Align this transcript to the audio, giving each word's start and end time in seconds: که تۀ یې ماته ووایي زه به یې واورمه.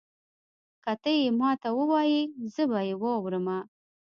که 0.83 0.91
تۀ 1.03 1.11
یې 1.23 1.27
ماته 1.39 1.69
ووایي 1.77 2.21
زه 2.53 2.63
به 2.69 2.79
یې 2.87 2.95
واورمه. 3.01 3.57